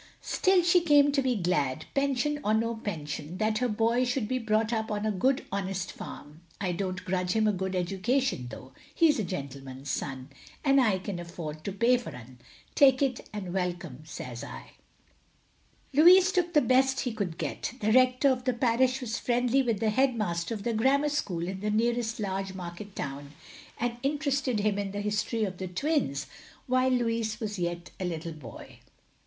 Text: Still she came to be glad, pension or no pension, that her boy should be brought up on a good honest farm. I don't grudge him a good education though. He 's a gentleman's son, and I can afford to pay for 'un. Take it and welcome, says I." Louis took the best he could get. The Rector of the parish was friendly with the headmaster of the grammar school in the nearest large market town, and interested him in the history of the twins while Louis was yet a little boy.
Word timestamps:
Still 0.23 0.63
she 0.63 0.81
came 0.81 1.11
to 1.11 1.21
be 1.21 1.35
glad, 1.35 1.85
pension 1.93 2.39
or 2.43 2.55
no 2.55 2.73
pension, 2.73 3.37
that 3.37 3.59
her 3.59 3.67
boy 3.69 4.03
should 4.03 4.27
be 4.27 4.39
brought 4.39 4.73
up 4.73 4.89
on 4.89 5.05
a 5.05 5.11
good 5.11 5.45
honest 5.51 5.91
farm. 5.91 6.41
I 6.59 6.71
don't 6.71 7.05
grudge 7.05 7.33
him 7.33 7.45
a 7.47 7.51
good 7.51 7.75
education 7.75 8.47
though. 8.49 8.73
He 8.95 9.11
's 9.11 9.19
a 9.19 9.23
gentleman's 9.23 9.91
son, 9.91 10.29
and 10.65 10.81
I 10.81 10.97
can 10.97 11.19
afford 11.19 11.63
to 11.65 11.71
pay 11.71 11.97
for 11.97 12.15
'un. 12.15 12.39
Take 12.73 13.03
it 13.03 13.29
and 13.31 13.53
welcome, 13.53 14.01
says 14.03 14.43
I." 14.43 14.71
Louis 15.93 16.31
took 16.31 16.53
the 16.55 16.61
best 16.61 17.01
he 17.01 17.13
could 17.13 17.37
get. 17.37 17.73
The 17.79 17.91
Rector 17.91 18.29
of 18.29 18.45
the 18.45 18.53
parish 18.53 19.01
was 19.01 19.19
friendly 19.19 19.61
with 19.61 19.79
the 19.79 19.91
headmaster 19.91 20.55
of 20.55 20.63
the 20.63 20.73
grammar 20.73 21.09
school 21.09 21.47
in 21.47 21.59
the 21.59 21.69
nearest 21.69 22.19
large 22.19 22.55
market 22.55 22.95
town, 22.95 23.33
and 23.79 23.97
interested 24.01 24.61
him 24.61 24.79
in 24.79 24.93
the 24.93 25.01
history 25.01 25.43
of 25.43 25.59
the 25.59 25.67
twins 25.67 26.25
while 26.65 26.89
Louis 26.89 27.39
was 27.39 27.59
yet 27.59 27.91
a 27.99 28.05
little 28.05 28.33
boy. 28.33 28.79